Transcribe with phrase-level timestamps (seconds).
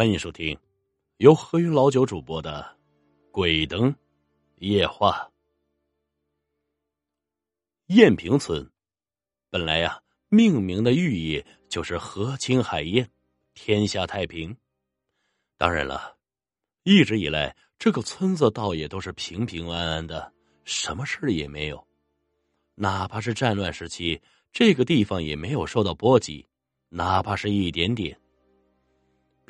[0.00, 0.58] 欢迎收听
[1.18, 2.74] 由何云老九主播的
[3.30, 3.94] 《鬼灯
[4.56, 5.30] 夜话》。
[7.94, 8.66] 燕平村
[9.50, 10.00] 本来呀，
[10.30, 13.10] 命名的寓意就是和亲海晏，
[13.52, 14.56] 天下太平。
[15.58, 16.16] 当然了，
[16.82, 20.32] 一直以来这个村子倒也都是平平安安的，
[20.64, 21.86] 什么事也没有。
[22.74, 26.48] 哪怕是战乱时期，这个地方也没有受到波及，
[26.88, 28.18] 哪怕是一点点。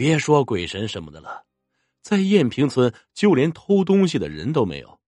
[0.00, 1.44] 别说鬼神什么的了，
[2.00, 4.98] 在燕平村就连偷东西的人都没有，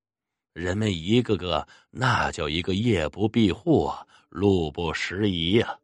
[0.53, 3.91] 人们一个个那叫一个夜不闭户，
[4.29, 5.79] 路不拾遗呀。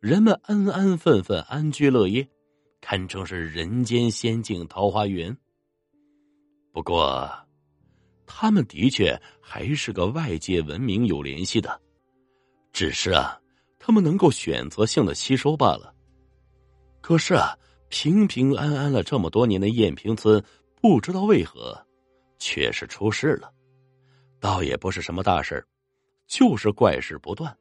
[0.00, 2.28] 人们安安分分、安居乐业，
[2.80, 5.38] 堪称是人间仙境、桃花源。
[6.72, 7.30] 不过，
[8.26, 11.80] 他们的确还是个外界文明有联系的，
[12.72, 13.40] 只是啊，
[13.78, 15.94] 他们能够选择性的吸收罢了。
[17.00, 17.56] 可是啊，
[17.90, 20.42] 平平安安了这么多年的燕平村，
[20.80, 21.86] 不知道为何，
[22.38, 23.52] 却是出事了。
[24.38, 25.62] 倒也不是什么大事
[26.26, 27.54] 就是怪事不断。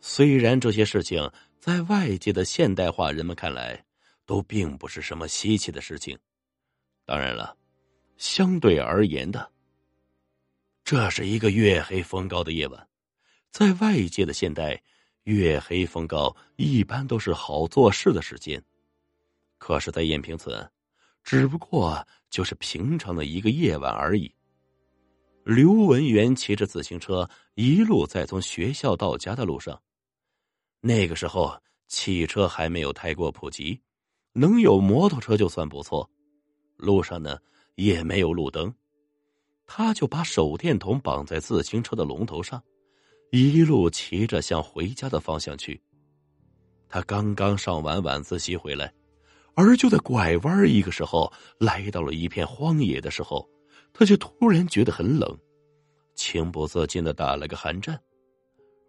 [0.00, 3.84] 虽然这些事情在外界的现代化人们看来，
[4.24, 6.18] 都并不是什么稀奇的事情。
[7.04, 7.56] 当然了，
[8.16, 9.52] 相对而言的，
[10.82, 12.88] 这是一个月黑风高的夜晚，
[13.52, 14.82] 在外界的现代。
[15.24, 18.62] 月黑风高，一般都是好做事的时间。
[19.58, 20.70] 可是，在燕平村，
[21.24, 24.32] 只不过就是平常的一个夜晚而已。
[25.44, 29.80] 刘文元骑着自行车，一路在从学校到家的路上。
[30.80, 31.56] 那个时候，
[31.88, 33.80] 汽车还没有太过普及，
[34.32, 36.08] 能有摩托车就算不错。
[36.76, 37.38] 路上呢，
[37.76, 38.74] 也没有路灯，
[39.66, 42.62] 他就把手电筒绑在自行车的龙头上。
[43.30, 45.80] 一路骑着向回家的方向去。
[46.88, 48.92] 他刚刚上完晚自习回来，
[49.56, 53.48] 而就在拐弯一个时候，来到了一片荒野的时候，
[53.92, 55.34] 他却突然觉得很冷，
[56.14, 57.98] 情不自禁的打了个寒战，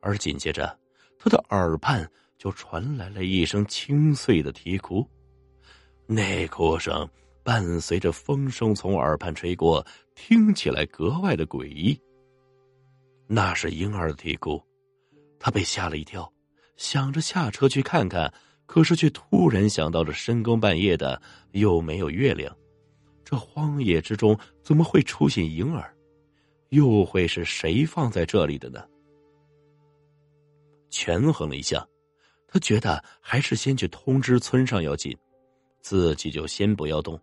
[0.02, 0.78] 而紧接着，
[1.18, 2.06] 他的耳畔
[2.38, 5.10] 就传来了一声清脆的啼哭，
[6.06, 7.10] 那哭声
[7.44, 11.98] 伴随着风声从耳畔吹过，听起来格外的诡异。
[13.26, 14.62] 那是婴儿的啼哭，
[15.40, 16.30] 他被吓了一跳，
[16.76, 18.34] 想着下车去看看，
[18.68, 21.20] 可是却突然想到了深更半夜的
[21.54, 22.56] 又没有月亮，
[23.26, 25.92] 这荒野之中怎么会出现婴儿？
[26.70, 28.84] 又会是谁放在这里的呢？
[30.90, 31.88] 权衡了一下，
[32.46, 35.18] 他觉得还是先去通知村上要紧，
[35.80, 37.20] 自己就先不要动，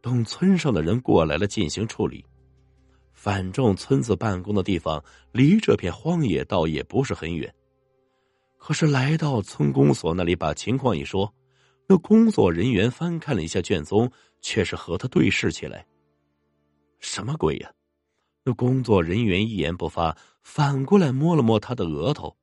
[0.00, 2.24] 等村上的人过来了进行处理。
[3.12, 5.02] 反正村子办公的地方
[5.32, 7.54] 离这片荒野倒也不是很远，
[8.64, 11.34] 可是来到村公所那里，把情况一说，
[11.88, 14.08] 那工作人员翻看了一下卷宗，
[14.40, 15.84] 却是和他对视起来。
[17.00, 17.72] 什么鬼呀？
[18.44, 22.36] 那工作人员一言不发，反过来摸了摸他的额头。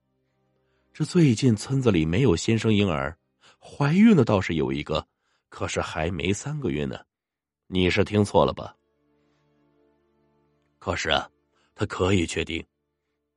[0.91, 3.18] 这最近村子里没有新生婴儿，
[3.58, 5.08] 怀孕的倒是有一个，
[5.47, 7.00] 可是还没三个月呢。
[7.68, 8.75] 你是听错了吧？
[10.79, 11.29] 可是啊，
[11.75, 12.62] 他可以确定，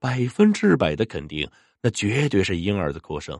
[0.00, 1.48] 百分之百的肯定，
[1.82, 3.38] 那绝对是婴儿的哭声。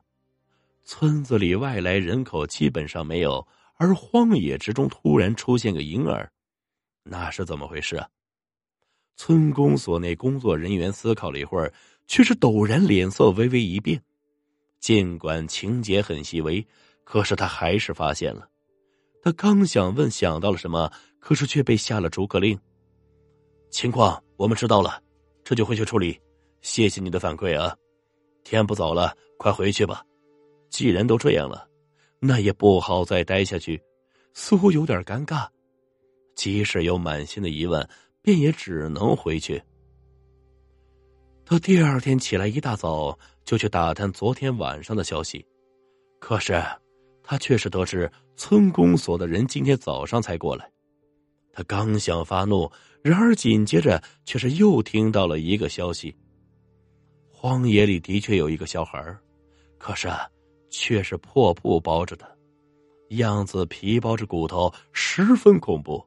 [0.85, 6.29] 村子里外来人口基本上没有，而荒野之中突然出现个婴儿，
[7.05, 8.09] 那是怎么回事啊？
[9.15, 11.73] 村公所内工作人员思考了一会儿，
[12.09, 14.03] 却是陡然脸色微微一变。
[14.81, 16.67] 尽管情节很细微，
[17.05, 18.49] 可是他还是发现了。
[19.23, 22.59] 他刚想问想到了什么，可是却被下了逐客令。
[23.71, 25.01] 情况我们知道了，
[25.45, 26.21] 这就回去处理。
[26.61, 27.77] 谢谢你的反馈啊！
[28.45, 30.05] 天不早了，快回去吧。
[30.69, 31.69] 既然都这样了，
[32.19, 33.83] 那也不好再待下去，
[34.35, 35.47] 似乎有点尴尬。
[36.35, 37.89] 即使有满心的疑问，
[38.23, 39.63] 便也只能回去。
[41.45, 45.45] 他第二天起来一大早就去打探昨天晚上的消息，
[46.19, 46.63] 可是
[47.23, 50.71] 他却是得知村公所的人今天早上才过来。
[51.53, 52.71] 他刚想发怒。
[53.03, 56.15] 然而紧接着，却是又听到了一个消息：
[57.43, 59.05] 荒野里的确有一个小孩
[59.77, 60.09] 可是
[60.71, 62.39] 却是破布包着的，
[63.17, 66.07] 样子皮包着骨头，十分恐怖。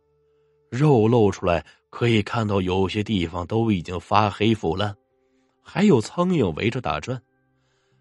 [0.69, 4.95] 肉露出来，可以看到有些地方都已经发黑腐烂，
[5.61, 7.21] 还有苍蝇围着打转，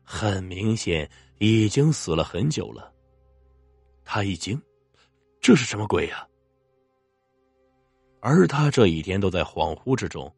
[0.04, 2.92] 很明显已经死了很久了。
[4.04, 4.62] 他一惊，
[5.40, 6.24] 这是什么鬼呀？
[8.20, 10.32] 而他这一天都在恍惚之中，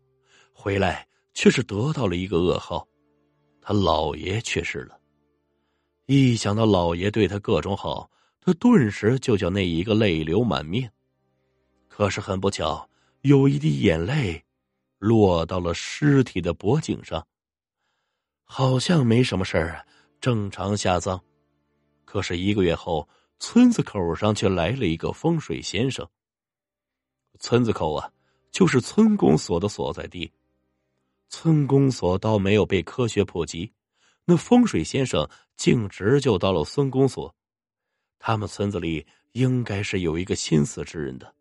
[0.55, 2.88] 回来却是得到了一个噩耗，
[3.61, 4.99] 他老爷去世了。
[6.06, 8.11] 一想到老爷对他各种好，
[8.41, 10.91] 他顿时就叫那一个泪流满面。
[11.88, 12.88] 可是很不巧，
[13.21, 14.43] 有一滴眼泪
[14.99, 17.25] 落到了尸体的脖颈上。
[18.43, 19.87] 好像没什么事儿，
[20.23, 21.23] 正常下葬。
[22.06, 23.06] 可是一个月后，
[23.38, 26.09] 村子口上却来了一个风水先生。
[27.41, 28.11] 村子口啊，
[28.50, 30.33] 就是村公所的所在地。
[31.28, 33.73] 村公所倒没有被科学普及，
[34.25, 37.34] 那风水先生径直就到了村公所。
[38.19, 41.34] 他们村子里应该是有一个心死之人的，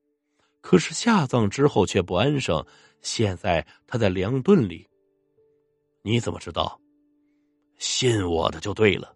[0.61, 2.65] 可是下葬之后却不安生。
[3.01, 4.87] 现在他在粮顿里。
[6.01, 6.79] 你怎么知道？
[7.77, 9.15] 信我的就对了，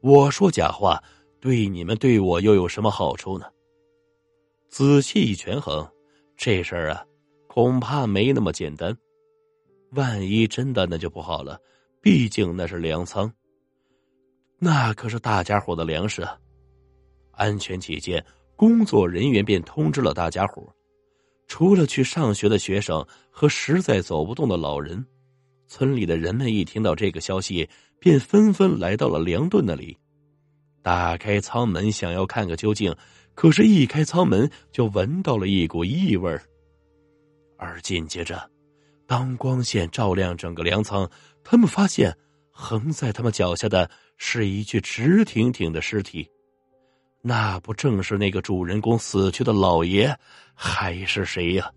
[0.00, 1.02] 我说假话
[1.40, 3.46] 对你们对我又有什么好处呢？
[4.68, 5.88] 仔细一权衡，
[6.36, 7.04] 这事儿啊，
[7.46, 8.96] 恐怕没那么简单。
[9.92, 11.60] 万一真的那就不好了，
[12.00, 13.32] 毕竟那是粮仓，
[14.58, 16.38] 那可是大家伙的粮食啊。
[17.32, 18.24] 安全起见，
[18.56, 20.72] 工作人员便通知了大家伙，
[21.46, 25.04] 除了去上学的学生和实在走不动的老人，
[25.66, 27.68] 村里的人们一听到这个消息。
[28.02, 29.94] 便纷纷来到了梁顿那里，
[30.80, 32.96] 打开舱门想要看个究竟，
[33.34, 36.34] 可是，一开舱门就闻到了一股异味
[37.58, 38.50] 而紧接着，
[39.10, 41.10] 当光线照亮整个粮仓，
[41.42, 42.16] 他们发现
[42.48, 46.30] 横在他们脚下的是一具直挺挺的尸体，
[47.20, 50.16] 那不正是那个主人公死去的老爷，
[50.54, 51.72] 还是谁呀？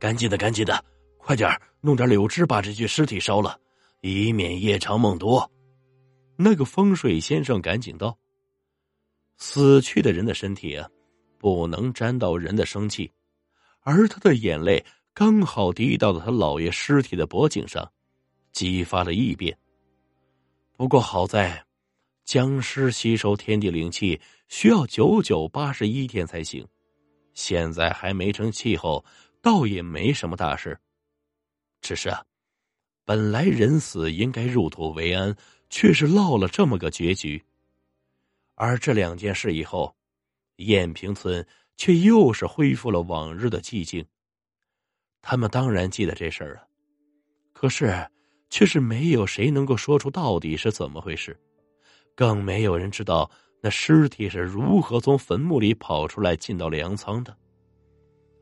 [0.00, 0.84] 赶紧的，赶紧的，
[1.16, 1.48] 快点
[1.80, 3.56] 弄点柳枝，把这具尸体烧了。
[4.00, 5.48] 以免夜长梦多，
[6.36, 8.18] 那个风水先生赶紧道
[9.38, 10.88] ：“死去的人的身体啊，
[11.38, 13.12] 不能沾到人的生气，
[13.82, 17.90] 而他的眼泪刚好滴到了他姥爷尸体的脖颈上，
[18.52, 19.56] 激发了异变。
[20.76, 21.64] 不过好在，
[22.24, 26.66] 僵尸吸收天地灵气需要九九八十一天才行，
[27.34, 29.04] 现在还没成气候，
[29.42, 30.78] 倒也没什么大事。
[31.80, 32.24] 只是啊。”
[33.02, 35.36] 本来人死应该入土为安，
[35.68, 37.42] 却是落了这么个结局。
[38.54, 39.96] 而这两件事以后，
[40.56, 41.44] 燕平村
[41.76, 44.06] 却又是恢复了往日的寂静。
[45.22, 46.64] 他们当然记得这事儿啊，
[47.52, 47.92] 可是
[48.48, 51.38] 却是没有谁能够说出到底是怎么回事，
[52.14, 53.30] 更没有人知道
[53.60, 57.36] 那尸体是如何从坟墓里跑出来进到粮仓的。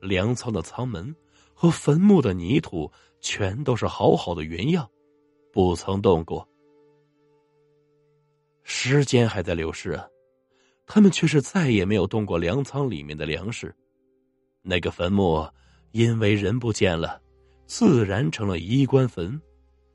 [0.01, 1.15] 粮仓的仓门
[1.53, 2.91] 和坟墓的泥土。
[3.21, 4.89] 全都是好好的原样，
[5.53, 6.49] 不曾动过。
[8.63, 10.07] 时间还在流逝啊，
[10.87, 13.75] 他们却是再也没有动过粮仓里面的粮食。
[14.63, 15.45] 那个坟墓
[15.93, 17.21] 因为人不见了，
[17.67, 19.41] 自然成了衣冠坟，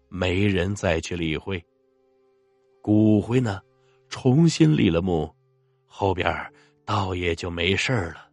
[0.09, 1.63] 没人再去理会。
[2.81, 3.61] 骨灰呢，
[4.09, 5.33] 重新立了墓，
[5.85, 6.51] 后边
[6.85, 8.29] 倒也就没事了。